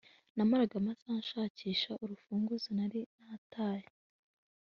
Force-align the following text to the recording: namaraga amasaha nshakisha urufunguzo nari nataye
namaraga 0.35 0.75
amasaha 0.77 1.15
nshakisha 1.23 1.89
urufunguzo 2.03 2.69
nari 2.77 3.01
nataye 3.23 3.87